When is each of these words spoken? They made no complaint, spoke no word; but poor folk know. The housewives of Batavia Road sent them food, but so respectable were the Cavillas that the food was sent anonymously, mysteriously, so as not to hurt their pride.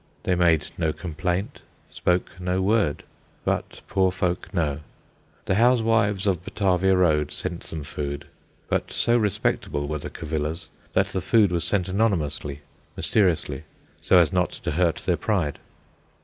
They 0.23 0.33
made 0.33 0.71
no 0.79 0.91
complaint, 0.93 1.59
spoke 1.91 2.39
no 2.39 2.59
word; 2.59 3.03
but 3.45 3.81
poor 3.87 4.11
folk 4.11 4.51
know. 4.51 4.79
The 5.45 5.53
housewives 5.53 6.25
of 6.25 6.43
Batavia 6.43 6.95
Road 6.97 7.31
sent 7.31 7.59
them 7.65 7.83
food, 7.83 8.25
but 8.67 8.91
so 8.91 9.15
respectable 9.15 9.87
were 9.87 9.99
the 9.99 10.09
Cavillas 10.09 10.69
that 10.93 11.09
the 11.09 11.21
food 11.21 11.51
was 11.51 11.65
sent 11.65 11.87
anonymously, 11.87 12.61
mysteriously, 12.97 13.61
so 14.01 14.17
as 14.17 14.33
not 14.33 14.49
to 14.49 14.71
hurt 14.71 15.03
their 15.05 15.17
pride. 15.17 15.59